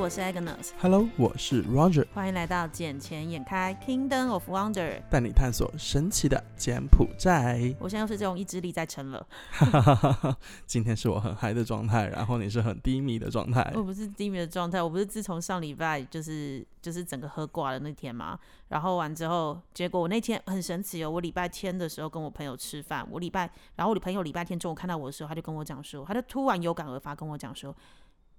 [0.00, 0.70] 我是 Agnes。
[0.80, 2.06] Hello，我是 Roger。
[2.14, 4.72] 欢迎来到《眼前眼开 Kingdom of Wonder》，
[5.10, 7.74] 带你探索神奇的柬埔寨。
[7.78, 9.26] 我现在又是这种意志力在撑了。
[10.64, 13.70] 今天是我很嗨的状态，然后你是很低迷的状态。
[13.74, 21.10] 我不是低迷的状态，我不是自从上礼拜就是就是整个喝挂了那天嘛，然后完之后，结果我那天很神奇哦。
[21.10, 27.76] 我礼拜天的时候跟我朋友吃饭，我礼拜，然后我的朋友礼拜天中午看到我的时候，他就跟我讲说，他就突然有感而发跟我讲说。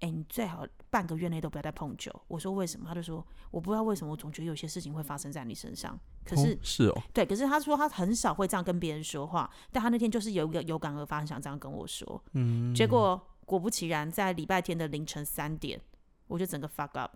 [0.02, 2.12] 哎，你最好半个月内都不要再碰酒。
[2.28, 2.86] 我说为什么？
[2.88, 5.98] 他就说我不知道为什么，我总觉得有些事情会发生在你身上。
[6.26, 12.24] 可是是哦，对，可是他说他很少会这样跟别人说话，但他那天就是有一个有感而发，想这样跟我说。
[12.34, 15.80] 嗯，结果果不其然，在礼拜天的凌晨三点，
[16.28, 17.16] 我就整个 fuck up。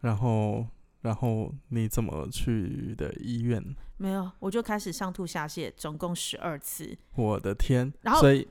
[0.00, 0.66] 然后，
[1.00, 3.60] 然后你怎么去的医院？
[3.96, 6.96] 没有，我就开始上吐下泻，总共十二次。
[7.16, 7.92] 我的天！
[8.02, 8.46] 然后所以。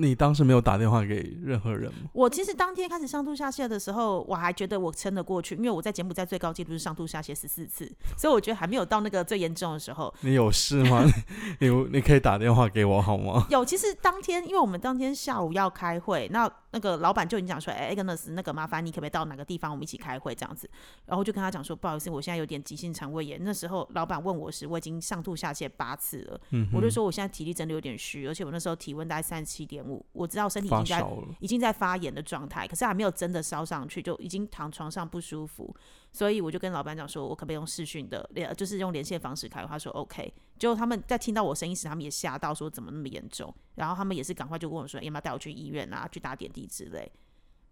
[0.00, 2.08] 你当时没有打电话给任何人吗？
[2.12, 10.14] 我其实当天开始上吐下泻的时候，我还觉得我撑得过去，因为我在柬埔寨最高纪录是上吐下泻十四次，所以我觉得还没有到那个最严重的时候。
[10.20, 11.04] 你有事吗？
[11.58, 13.44] 你你可以打电话给我好吗？
[13.50, 20.70] 有，其实当天因为我们当天下午要开会，那那个老板就已经讲说，哎，Agnes，那个麻烦你可不可以到哪个地方，我们一起开会这样子。
[21.06, 23.40] 然后就跟他讲说，不好意思，我现在有点急性肠胃炎。
[23.42, 26.40] 那时候老板问我时，我已经上吐下泻八次了，
[26.72, 30.68] 我就说我现在体力真的有点虚，而且我那时候体温大概三十七点五，我知道身体。
[30.68, 31.06] 已经在
[31.40, 35.74] 已经在发炎的状态，可是还没有真的烧上去，就已经躺床上不舒服，
[36.12, 39.64] 所以我就跟老班长说，我可不可以用视讯的连，就是用连线方式开？
[39.64, 40.32] 他说 OK。
[40.58, 43.54] 结果他们在听到我声音时，他们也吓到，说怎么那么严重？
[43.76, 47.10] 然后他们也是赶快就问我说，要不要带我去医院啊，去打点滴之类。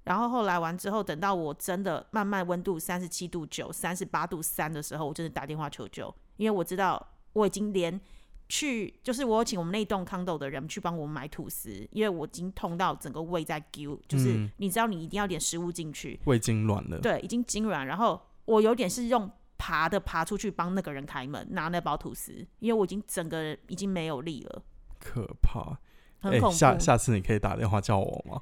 [0.05, 7.05] 然后后来完之后，等到我真的慢慢温度三十七度九、三十八度三的时候，我真的打电话求救，因为我知道
[7.37, 8.01] 我已经连。
[8.49, 17.83] 去就是我请我们那栋康豆的人去帮我买吐司，因为我已经痛到整个胃在揪，就是你知道你一定要点食物进去，胃痉挛了，对，已经痉挛。
[17.83, 19.29] 然后我有点是用
[19.59, 24.63] 爬的爬出去帮那个人开门拿那包吐司，因为我已经整个人已经没有力了，
[25.01, 25.77] 可怕，
[26.21, 26.57] 很恐怖。
[26.57, 28.41] 下下次你可以打电话叫我吗？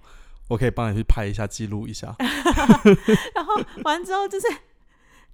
[0.48, 2.14] 我可以帮你去拍一下记录一下。
[3.34, 3.54] 然后
[3.84, 4.46] 完之后就是。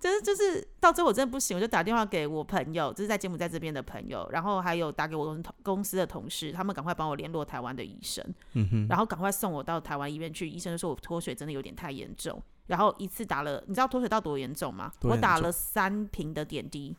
[0.01, 8.25] 就是就是到最后我真的不行，我就打电话给我朋友，就是在柬埔寨这边的朋友，然后还有打给我同公司的同事，他们赶快帮我联络台湾的医生，
[8.55, 10.49] 嗯哼，然后赶快送我到台湾医院去。
[10.49, 14.91] 医生就说我脱水真的有点太严重，然后一次打了，你知道脱水到多严重吗？
[15.03, 16.97] 我打了三瓶的点滴，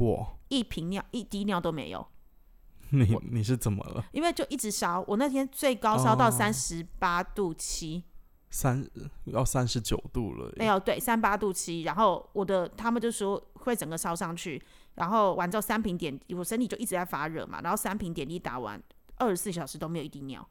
[0.00, 2.06] 哇，一瓶尿一滴尿都没有。
[2.90, 4.04] 你你是怎么了？
[4.12, 8.04] 因为就一直烧，我那天最高烧到三十八度七。
[8.56, 8.82] 三
[9.26, 14.60] 要三十九度了，没有对三八度七，然后我的他们就说会整个烧上去，
[14.94, 18.82] 然后完之后三瓶点，我身体就一直在发热嘛，然后三瓶点滴打完，
[19.16, 20.48] 二十四小时都没有一滴尿，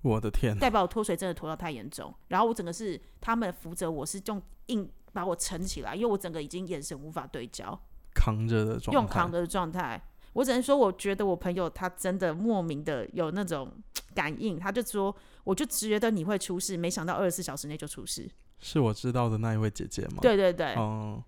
[0.00, 7.78] 我的天，代表我脱水真的脱到太严重，然后我整个是他们扶着我是用硬把我撑起来，因为我整个已经眼神无法对焦，
[8.14, 10.02] 扛着的状用扛着的状态，
[10.32, 13.70] 我只能说我觉得我朋友他真的莫名的有那种
[14.14, 15.14] 感应，他就说。
[15.44, 18.30] 我就觉得你会出事，没想到二十四小时内就出事。
[18.60, 20.18] 是我知道的那一位姐姐吗？
[20.20, 20.74] 对对对。
[20.74, 21.22] 哦，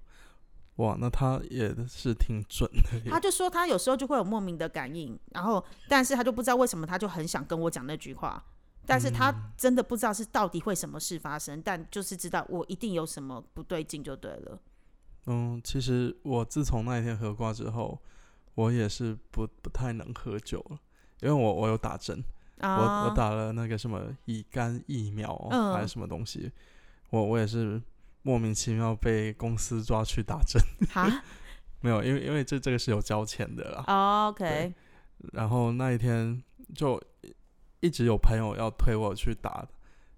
[0.77, 3.11] 哇，那她也是挺准的。
[3.11, 8.45] 她就说她有时候就会有莫名的感应，然后但是她就不知道为什么，她就很想跟我讲那句话，
[8.87, 14.61] 但是她真的不知道是到底会什么事发生，但就是知道我一定有什么不对劲就对了。
[15.27, 18.01] 嗯，其实我自从那一天喝挂之后，
[18.55, 20.79] 我也是不不太能喝酒了，
[21.21, 22.23] 因为我我有打针。
[22.61, 22.69] 我
[23.07, 25.35] 我打了那个什么乙肝疫苗
[25.75, 26.51] 还是什么东西，
[27.11, 27.83] 我我也是
[28.23, 30.63] 莫名其妙被公司抓去打针。
[31.81, 34.29] 没有，因为因为这这个是有交钱的啦。
[34.29, 34.73] OK。
[35.33, 36.43] 然后那一天
[36.75, 37.01] 就
[37.81, 39.67] 一直有朋友要推我去打，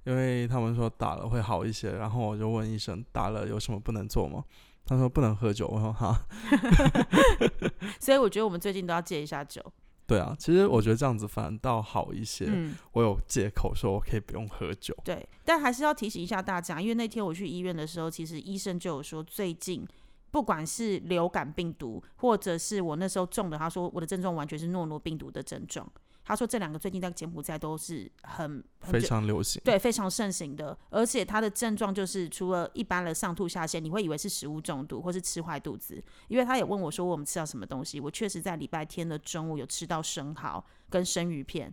[0.05, 1.91] 因为他们说打了会好一些。
[1.91, 4.45] 然后我就问医生打了有什么不能做吗？
[4.85, 5.67] 他说不能喝酒。
[5.67, 6.27] 我说哈。
[7.99, 9.61] 所以我觉得我们最近都要戒一下酒。
[10.07, 12.47] 对啊，其实我觉得这样子反倒好一些。
[12.49, 14.97] 嗯，我有借口说我可以不用喝酒。
[15.05, 19.85] 对，但还是要提醒一下大家，因为那天我去医院的时候，其实医生就有说，最近
[20.31, 25.91] 不管是流感病毒，或者是我那时候中的，他说我的症状完全是诺诺病毒的症状。
[26.29, 30.77] 他说这两个最近在柬埔寨都是很非常流行，对，非常盛行的。
[30.91, 36.03] 而且他的症状就是除了一般的上吐下泻，你会以为是食物中毒或是吃坏肚子。
[36.27, 41.73] 因为他也问我说我们吃到什么东西，我确实在礼拜天的中午有吃到生蚝跟生鱼片。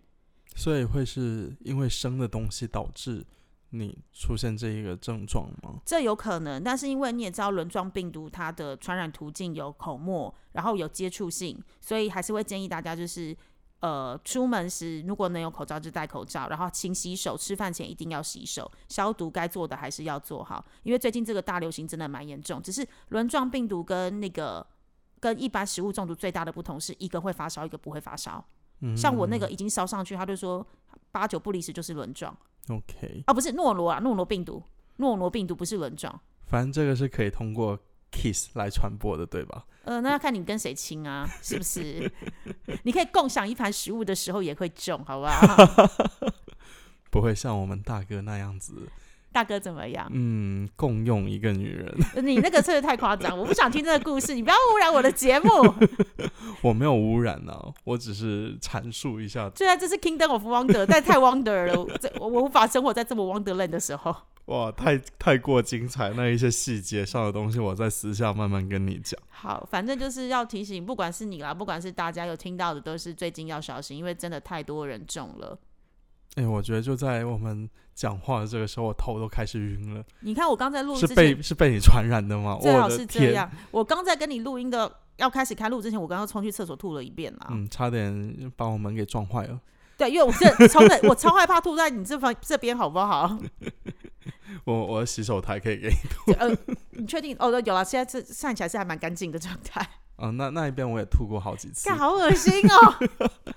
[0.56, 3.26] 所以会是因为生的东西导致
[3.72, 5.82] 你出现这一个症状吗？
[5.84, 13.36] 这有可能，但是因为你也知道轮状病毒它的传染途径有口沫，然后有接触性，所以还是会建议大家就是。
[13.84, 20.66] 呃，出门时如果能有口罩就戴口罩，然后勤洗手，吃饭前一定要洗手，消毒该做的还是要做好。
[20.84, 24.66] 因为最近这个大流行真的蛮严重，只是轮状病毒跟那个
[25.20, 28.42] 跟一般食物中毒最大的不同是一个会发烧，一个不会发烧。
[28.80, 30.66] 嗯像我那个已经烧上去，他就说
[31.12, 32.34] 八九不离十就是轮状。
[32.70, 34.64] OK，啊，不是诺罗啊，诺罗病毒，
[34.96, 36.18] 诺罗病毒不是轮状。
[36.46, 37.78] 反正这个是可以通过
[38.14, 39.66] kiss 来传播的，对吧？
[39.84, 42.10] 呃，那要看你跟谁亲啊， 是不是？
[42.84, 45.58] 你可以共享一盘食物的时候也会中，好不好？
[47.12, 48.88] 不会像我们大哥那样子。
[49.34, 50.08] 大哥怎么样？
[50.14, 51.92] 嗯，共用一个女人。
[52.24, 55.50] 你那个真的太夸张，我不想听这个故事，你不要污染我的节目。
[56.62, 57.54] 我没有污染呢，
[57.84, 59.52] 我只是阐述一下。
[59.56, 61.82] 虽然这是 Kingdom of Wonder，但太 Wonder 了，
[62.20, 64.16] 我我无法生活在这么 Wonderland 的时候。
[64.46, 69.20] 哇，太太过精彩，那一些细节上的东西，我在私下慢慢跟你讲。
[69.30, 75.58] 好，反正就是要提醒，不管是你啦，不管是大家有听到的，都是最近要小心，因为真的太多人中了。
[76.36, 80.04] 哎，我觉得就在我们讲话的这个时候，我头都开始晕了。
[80.22, 82.58] 你看我刚在录是被是被你传染的吗？
[82.62, 83.50] 最好是这样。
[83.72, 87.48] 我刚在跟你录音的要开始开录之前，我刚刚冲去厕所吐了一遍了。
[87.52, 89.60] 嗯，差点把我们给撞坏了。
[89.96, 93.38] 对，因为我是超的，我超害怕吐在你这方这边，好不好？
[94.66, 96.32] 我我的洗手台可以给你吐。
[96.40, 96.58] 呃，
[96.92, 97.36] 你确定？
[97.38, 99.88] 哦，有了，现在这看起来是还蛮干净的状态。
[100.18, 101.92] 嗯，那那一边我也吐过好几次。
[101.92, 102.96] 好恶心哦！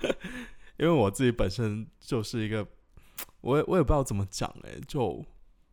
[0.79, 2.67] 因为我自己本身就是一个，
[3.41, 5.25] 我也我也不知道怎么讲哎，就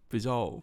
[0.07, 0.61] 比较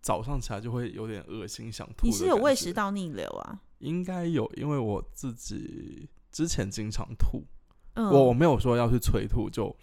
[0.00, 2.06] 早上起来就会有点恶心想吐。
[2.06, 3.60] 你是有胃食道逆流啊？
[3.78, 7.44] 应该有，因为我自己之前经常吐。
[7.94, 9.74] 我我没有说要去催吐，就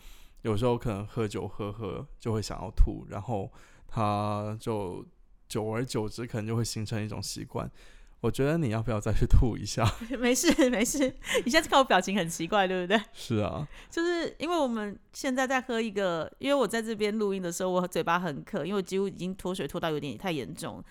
[0.44, 3.52] 有时候可能喝酒喝喝就会想要吐，然后
[3.88, 5.06] 他就
[5.50, 7.70] 久而久之可能就会形成一种习惯。
[8.26, 9.88] 我觉得你要不要再去吐一下？
[10.20, 10.98] 没事 没事，
[11.44, 13.00] 你现在看我表情很奇怪，对不对？
[13.14, 20.84] 是啊，就是因为我们现在在喝一个，因为我在这边录音的时候，我嘴巴很渴，因为我几乎已经脱水脱到有点太严重。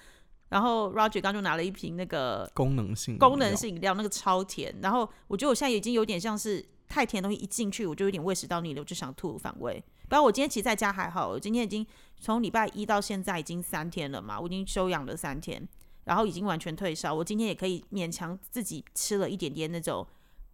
[0.50, 4.72] 然后 Roger 刚就拿了一瓶那个功能性功能性饮料，那个超甜。
[4.80, 6.64] 然后我觉得我现在已经有点像是。
[6.86, 9.82] 太甜的东西一进去，我就有点胃食道逆流，就想吐反胃。
[10.06, 11.84] 不然我今天其实在家还好，我今天已经
[12.20, 15.66] 从礼拜一到现在已经三天了嘛，我已经休养了三天，
[16.04, 17.12] 然后已经完全退烧。
[17.12, 20.06] 我今天也可以勉强自己吃了一点点那种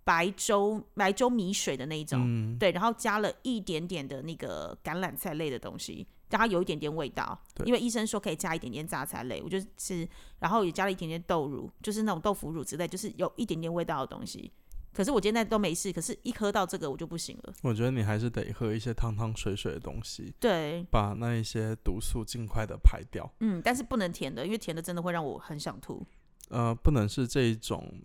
[0.05, 7.39] 白粥白粥米水的那一种，对，然后加了一点点的那个橄榄菜类的东西，让它有一点点味道。
[7.65, 10.09] 因为医生说可以加一点点榨菜类，我就吃，
[10.39, 14.51] 然后也加了一点点豆乳，就是那种豆腐乳之类，就是有一点点味道的东西。
[14.93, 17.53] 可是我今天都没事，可是一喝到这个我就不行了。
[17.63, 23.31] 我觉得你还是得喝一些汤汤水水的东西，对，把那一些毒素尽快的排掉。
[23.39, 26.05] 嗯，但是不能甜的，因为甜的真的会让我很想吐。
[26.49, 28.03] 呃，不能是这一种，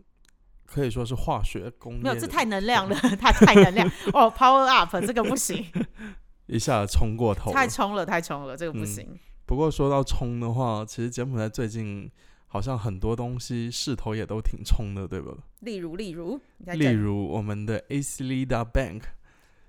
[0.65, 1.99] 可以说是化学工业。
[2.01, 5.65] 没有，这太能量了， 它太能量哦，Power Up，这个不行，
[6.45, 9.19] 一下冲过头，太冲了，太冲了，这个不行。
[9.47, 12.11] 不过说到冲的话，其实柬埔寨最近。
[12.55, 15.35] 好像很多东西势头也都挺冲的，对吧？
[15.59, 19.01] 例如，例如，例如我们的 AC Lida Bank，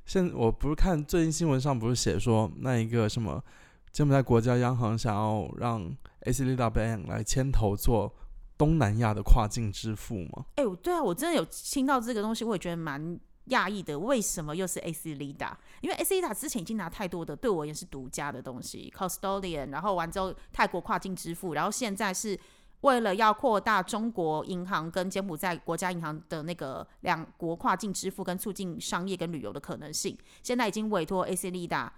[0.04, 3.42] 现我不是看最近新闻上不是写说那一个什么
[3.90, 5.82] 柬埔寨国家央行想要让
[6.20, 8.14] AC Lida Bank 来牵头做
[8.56, 10.46] 东南亚的跨境支付吗？
[10.54, 13.98] 哎，对啊，我真的有听到这个东西，我也觉得蛮讶异的。
[13.98, 15.50] 为什么又是 AC Lida？
[15.80, 22.38] 因为 AC Lida 之前已经拿太多的，对我也是独家的东西，Custodian，然后完之后泰国跨境支付，然后现在是。
[22.86, 31.92] 为了要扩大中国银行跟柬埔寨国家银行的那个两国跨境支付跟促进商业跟旅游的可能性，现在已经委托 AC 利达，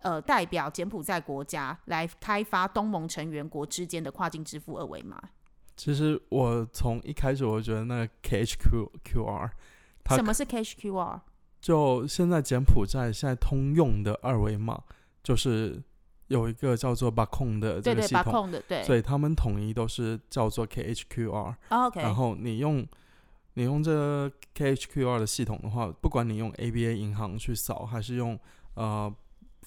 [0.00, 5.18] 呃，代表柬埔寨国家来开发东盟成员国之间的跨境支付二维码。
[5.74, 9.50] 其实我从一开始我就觉得那个 KHQQR，
[10.10, 11.20] 什么是 KHQR？
[11.62, 14.82] 就现在柬埔寨现在通用的二维码
[15.22, 15.82] 就是。
[16.28, 21.54] 有一个叫做 o n 的这个系统，对所以他们统一都是叫做 KHQR。
[21.68, 22.86] OK，然后你用
[23.54, 28.38] 你用这 KHQR 的系统的话，不管你用 ABA 银行去扫，还是用
[28.74, 29.14] 呃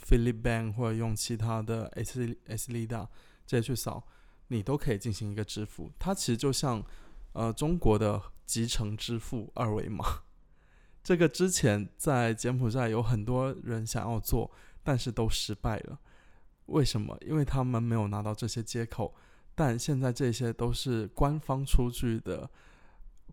[0.05, 3.07] Philip Bank 或者用其他的 S S Lida
[3.45, 4.03] 这些去扫，
[4.47, 5.89] 你都可以进行一个支付。
[5.97, 6.83] 它其实就像
[7.33, 10.03] 呃中国的集成支付二维码。
[11.01, 14.51] 这个之前在柬埔寨有很多人想要做，
[14.83, 15.97] 但是都失败了。
[16.69, 17.17] 为什么？
[17.21, 19.13] 因为他们没有拿到这些接口，
[19.55, 22.49] 但现在这些都是官方出具的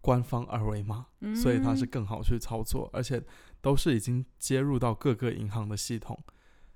[0.01, 3.23] 官方二维码，所以它是更好去操作，而且
[3.61, 6.19] 都是已经接入到各个银行的系统，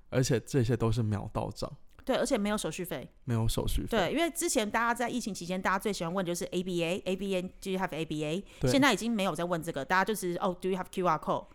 [0.09, 1.71] 而且这些都是秒到账。
[2.03, 3.89] 对，而且没有手续费，没有手续费。
[3.89, 8.43] 对，因为之前大家在疫情期间，大家最喜欢问就是 ABA，ABA，Do you have ABA？
[8.67, 11.45] 现在已经没有在问这个，大家就是哦，Do you have QR code？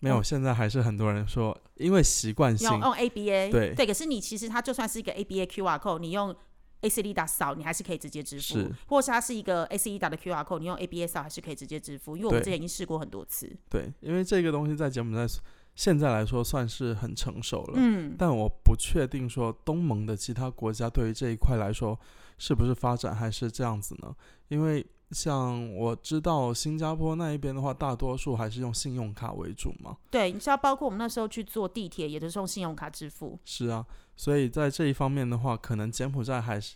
[0.00, 3.86] 没有，现在还是很多人说，因为习惯性用用 ABA，对对。
[3.86, 6.34] 可是你其实它就算是一个 ABA QR code，你用
[6.82, 12.16] ACD 打扫，你还是可以直接支付；是，或是它是一个 ACD 打的 QR code，你用 ABA 扫还是可以直接支付。
[12.16, 13.50] 因为我们之前已经试过很多次。
[13.70, 15.26] 对，因为这个东西在柬埔寨
[15.74, 21.98] 现在来说算是很成熟了，嗯，但我不确定说东盟的其他国家对于这一块来说
[22.38, 24.14] 是不是发展还是这样子呢？
[24.48, 29.96] 因为像我知道新加坡那一边的话，大多数还是用信用卡为主嘛。
[30.10, 33.38] 对，你知道，包括我们那时候去坐地铁，也都是用信用卡支付。
[33.44, 33.86] 是啊，
[34.16, 36.74] 所以在这一方面的话，可能柬埔寨还是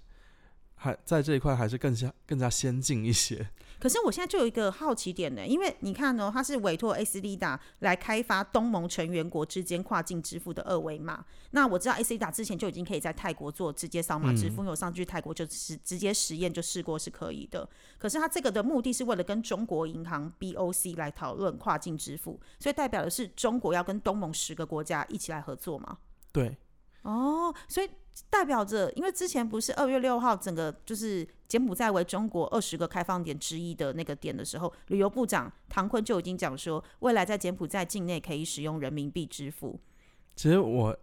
[0.77, 3.51] 还在这一块还是更加更加先进一些。
[3.81, 11.25] 可是我现在就有一个好奇点呢，因为你看哦，它是委托 AC 利达来开发东盟成员国之间跨境支付的二维码。
[11.53, 17.67] 那我知道 AC 利达之前就已经可以在泰国做直接扫码支付，因为我上去泰国就实直接实验就试过是可以的。
[17.99, 25.97] 可是它这个的目的是为了跟中国银行 BOC 来讨论跨境支付，所以代表的是中国要跟东盟十个国家一起来合作嘛？
[26.33, 26.57] 对，
[27.03, 27.89] 哦，所以
[28.29, 39.81] 代表着，因为之前不是二月六号整个就是柬埔寨为中国二十个开放点之一的那个点的时候，旅游部长唐坤就已经讲说，未来在柬埔寨境内可以使用人民币支付。
[40.37, 40.97] 其实我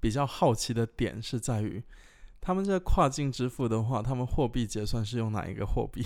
[0.00, 1.82] 比较好奇的点是在于，
[2.40, 6.02] 他们这跨境支付的话，他们货币结算是用哪一个货币？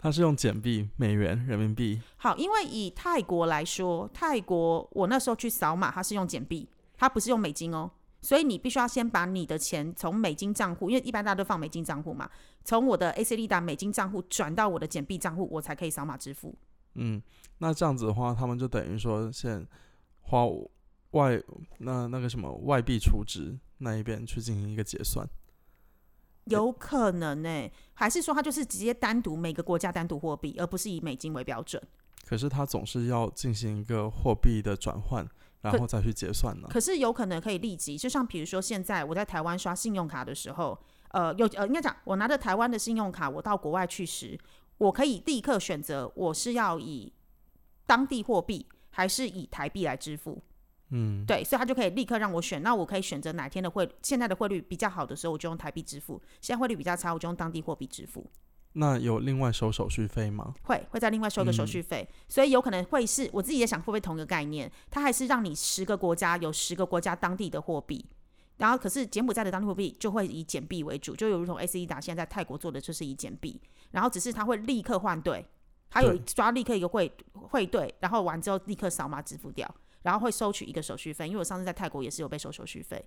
[0.00, 2.00] 它是用简币、美元、人民币。
[2.18, 7.90] 好，因为以泰国来说，泰国我那时候去扫码，它是用简币，它不是用美金哦。
[8.20, 12.28] 所以你必须要先把你的钱从美金账户，因为一般大家都放美金账户嘛，
[12.64, 16.54] 从我的 AC 利达美金账户转到我的简币账户，我才可以扫码支付。
[16.94, 17.22] 嗯，
[17.58, 19.66] 那这样子的话，他们就等于说，现
[20.22, 20.44] 花
[21.12, 21.40] 外
[21.78, 25.26] 那那个什么外币储值那一边去进行一个结算。
[26.46, 31.80] 有可能呢、还是说它就是直接单独每个国家单独货币，而不是以美金为标准？
[32.28, 35.26] 可是它总是要进行一个货币的转换，
[35.62, 36.68] 然后再去结算呢。
[36.70, 40.78] 可是有可能可以立即，就像比如说现在我在台湾刷信用卡的时候，
[41.12, 44.38] 呃，有呃应该讲，我拿着台湾的信用卡，我到国外去时，
[44.76, 47.10] 我可以立刻选择我是要以
[47.86, 50.42] 当地货币还是以台币来支付。
[50.90, 58.30] 嗯，对，所以他就可以立刻让我选，那我可以选择哪天的汇，现在的汇率比较好的时候，我就用台币支付；现在汇率比较差，我就用当地货币支付。
[58.78, 60.54] 那有另外收手续费吗？
[60.62, 68.06] 会会再另外收个手续费，所以有可能会是我自己也想会不会同一个概念，它还是让你十个国家有十个国家当地的货币，
[68.58, 75.44] 然后可是柬埔寨的当地货币就会以柬币为主，就有如同 AC 达现在在泰国做的就是以柬币，然后只是它会立刻换兑，
[75.90, 79.68] 它有抓立刻一个汇汇兑，然后完之后立刻扫码支付掉，
[80.02, 83.04] 然后会收取一个手续费，因为我上次在泰国也是有被收手续费。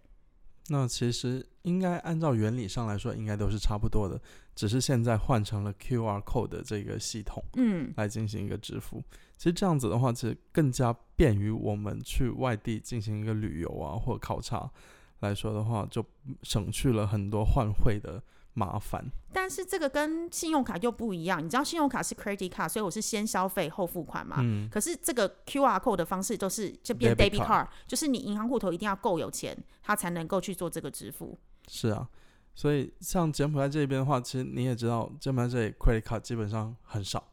[0.72, 4.18] 那其实应该按照原理上来说，应该都是差不多的，
[4.56, 9.04] 只是现在换成了 QR code 的这个系统嗯，来进行一个支付。
[9.38, 14.72] 其实这样子的话，其实更加便于我们去外地进行一个旅游啊或考察
[15.20, 16.06] 来说的话，就
[16.42, 18.24] 省去了很多换汇的
[18.54, 19.04] 麻烦。
[19.34, 24.38] 但是这个跟信用卡又不一样，你知道信用卡是 credit card，所以我是先消费后付款嘛。
[24.40, 31.38] 嗯，可是这个 QR code 的方式都是就变 Debit card 就是你银行户头一定要够有钱，它才能够去做这个支付。
[31.68, 32.08] 是啊。
[32.54, 37.32] 所以像柬埔寨这边的话，其实你也知道，柬埔寨这里 credit card 基本上很少。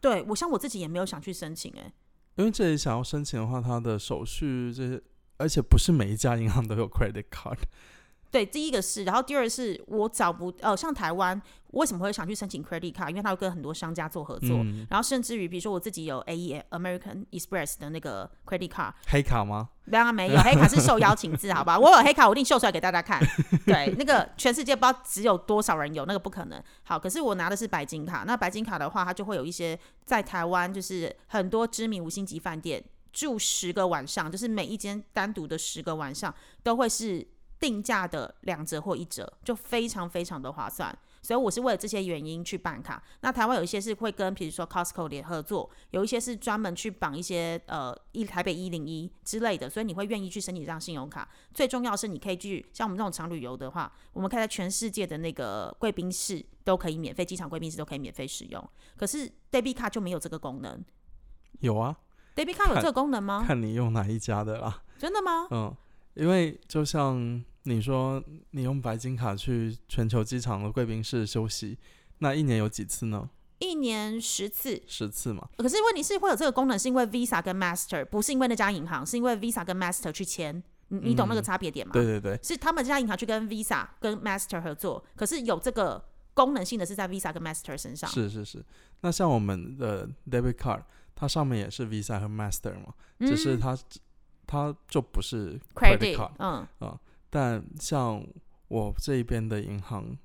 [0.00, 1.92] 对我像我自己也没有想去申请、欸，
[2.36, 5.02] 因为这里想要申请的话，它的手续这些，
[5.38, 7.58] 而且不是每一家银行都有 credit card。
[8.30, 13.08] 对，第一个是，然后第二是我找不呃，像台湾为什么会想去申请 credit card？
[13.08, 19.70] 因为它会跟很多商家做合作，嗯，然后甚至于比如说我自己有 A E American Express 的那个 credit card，黑卡吗？
[19.90, 21.78] 当然没有，黑卡是受邀请制，好吧？
[21.78, 23.18] 我有黑卡，我一定秀出来给大家看。
[23.64, 26.62] 对，那个全世界不知道只有多少人有，那个不可能。
[26.82, 37.26] 好，可是我拿的是白金卡，那白金卡的话，它就会有一些在台湾就是很多知名五星级饭店住十个晚上，就是每一间单独的十个晚上都会是
[37.60, 40.96] 定价的两折或一折，就非常非常的划算。
[41.20, 43.02] 所以我是为了这些原因去办卡。
[43.20, 51.28] 那台湾有一些是会跟，比如说 Costco 联合作，有一些是专门去绑一些呃一台北一零一之类的，所以你会愿意去申请这张信用卡。
[51.52, 58.70] 最重要是你可以去像我们这种常旅游的话，我们可以在全世界的那个贵宾室都可以免费，机场贵宾室都可以免费使用。
[58.96, 60.82] 可是 debit 卡就没有这个功能。
[61.60, 61.96] 有啊
[62.36, 63.44] ，debit 卡有这个功能吗？
[63.46, 64.82] 看你用哪一家的啦。
[64.96, 65.48] 真的吗？
[65.50, 65.74] 嗯，
[66.14, 71.78] 因为就像你说，你用白金卡去全球机场的贵宾室休息，
[72.18, 73.28] 那一年有几次呢？
[73.58, 75.48] 一年十次，十次嘛。
[75.56, 80.62] 可是问题是会有这个功能，是因为 Visa 跟 Master，不是因为那家银行，是因为 Visa 跟 Master 去签。
[80.90, 81.92] 你你懂那个嗯差别点吗？
[81.92, 88.08] 对对对，是他们这家银行去跟 Visa 跟 Master 合作，可是有这个功能性的是在 Visa 跟 Master 身上。
[88.08, 88.64] 是是是。
[89.02, 90.82] 那像我们的 debit card，
[91.14, 93.76] 它上面也是 Visa 和 Master 嘛，只是它
[94.48, 98.26] 它就不是 credit card，嗯啊，但像
[98.68, 100.16] 我这一边的银行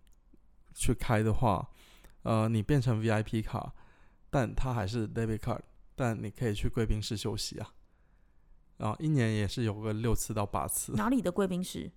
[0.74, 1.70] 去开的话，
[2.22, 3.74] 呃，你变成 VIP 卡，
[4.30, 5.60] 但它还是 debit card，
[5.94, 7.74] 但你可以去贵宾室休息啊，
[8.77, 11.92] 啊，一年也是有个六次到八次，哪里的贵宾室？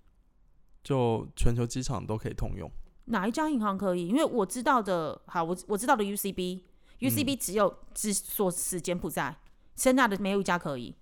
[0.83, 2.69] 就全球机场都可以通用。
[3.05, 4.05] 哪一家银行可以？
[4.05, 9.37] 因为我知道的，好，我我知道的 UCB，UCB 只有只所时柬埔寨，
[9.75, 10.93] 现在的没有一家可以。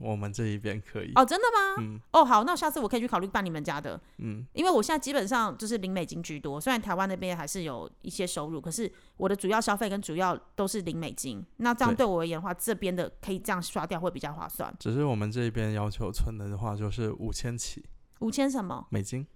[0.00, 1.76] 我们这一边可以哦，真的吗？
[1.78, 11.44] 嗯哦，好，那下次我可以去考虑办你们家的，嗯，因为我现在基本上就是零美金居多，虽然台湾那边还是有一些收入，可是我的主要消费跟主要都是零美金。
[11.58, 14.74] 那这样对对我而言的话，这边的可以这样刷掉会比较划算。
[14.80, 17.84] 只是我们这边要求存的话就是五千起
[18.20, 18.86] 五千什么？
[18.90, 19.26] 美金。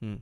[0.00, 0.20] 嗯，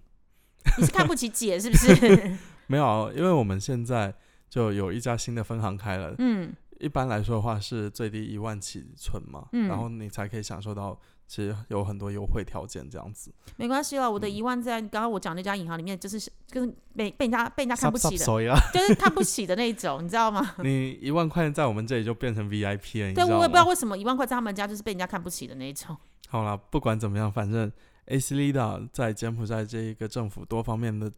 [0.78, 2.36] 你是看不起姐是不是？
[2.66, 4.14] 没有，因为我们现在
[4.48, 13.32] 就有一家新的分行开了，嗯，一般来说的话是最低一万起存嘛，嗯然后你才可以享受到其实有很多优惠条件这样子。
[13.56, 20.54] 没关系了，我的嗯一万在刚刚我讲那家银行里面，就是就是被被人家被人家看不起的，所以啊， 就是看不起的那一种，你知道吗？
[20.62, 25.96] 你一万块在我们这里就变成 VIP 了，对，我也不知道为什么一万块在他们家就是被人家看不起的那一种。
[26.28, 27.70] 好啦，不管怎么样，反正
[28.06, 31.10] AC Lida 在柬埔寨这一个政府多方面的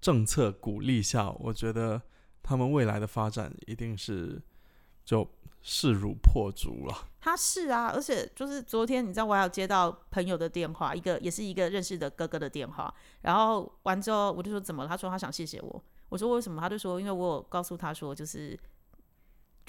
[0.00, 2.00] 政策鼓励下，我觉得
[2.42, 4.40] 他们未来的发展一定是
[5.04, 5.28] 就
[5.62, 7.08] 势如破竹了。
[7.20, 14.88] 他是啊，而且就是昨天，你知道我还有接到朋友的电话，一个也是一个认识的哥哥的电话，然后完之后我就说怎么了？
[14.88, 16.60] 他说他想谢谢我，我说为什么？
[16.60, 18.58] 他就说因为我有告诉他说就是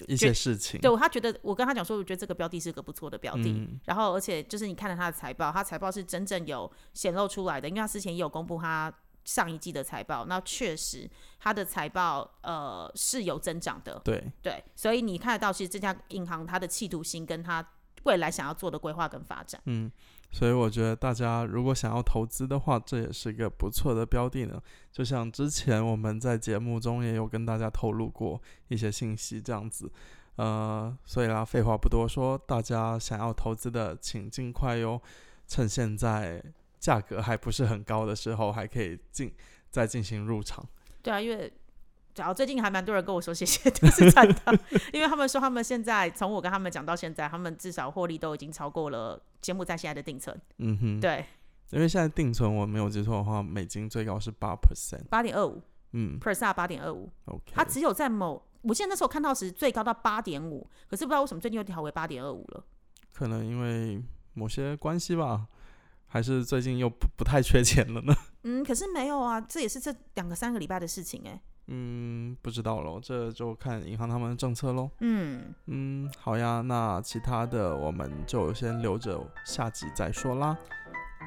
[0.07, 8.93] 一觉些事情，对他觉得我跟他讲说，我觉得这个标的是个不错的标的，嗯然后而且就是你看了他的财报，他财报是真正有显露出来的，因为他之前也有公布他
[9.25, 17.67] 上一季的财报，那确实它的财报呃是有增长的，对，对，所以你看得到，其实这家银行它的企图心跟它
[18.03, 19.59] 未来想要做的规划跟发展。
[19.66, 19.92] 嗯，
[20.31, 24.61] 所以我觉得大家如果想要投资的话，这也是一个不错的标的呢。
[24.92, 29.92] 就像之前我们在节目中也有跟大家透露过一些信息，这样子。
[30.35, 35.01] 呃，所以啦，废话不多说，大家想要投资的，请尽快哟，
[35.48, 36.44] 趁现在
[36.85, 39.33] 价格还不是很高的时候，还可以进
[39.71, 40.63] 再进行入场。
[41.01, 41.51] 对啊，因为
[42.13, 44.59] 主要最近还蛮多人跟我说谢谢，都是真的，
[44.93, 50.39] 因为他们说他们现在从我跟他们讲到现在，他们至少获利都已经超过了柬埔寨现在的定存。
[50.59, 51.25] 嗯哼，对，
[51.71, 55.03] 因为现在定存我没有记错的话，美金最高是八 percent。
[55.09, 55.59] 八点二五
[55.93, 62.63] 嗯 percent 八点二五，，OK，它只有在某，我记得那时候看到时最高到八点五，可是不知道为什么最近又调为八点二五了。
[63.11, 64.00] 可能因为
[64.35, 65.48] 某些关系吧，
[66.15, 68.15] 还是最近又不不太缺钱了呢？
[68.43, 74.89] 嗯，可是没有啊，这也是这两个三个礼拜的事情哎、嗯，不知道咯，这就看银行他们的政策喽。
[75.01, 80.57] 嗯，嗯，好呀，那其他的我们就先留着下集再说啦。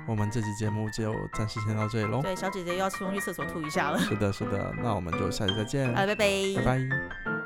[0.09, 2.22] 我们这期节目就暂时先到这里喽。
[2.22, 3.98] 对，小姐姐又要冲去厕所吐一下了。
[3.98, 6.24] 是的，是的，那我们就下期再见，啊，拜拜，
[6.57, 7.38] 拜拜。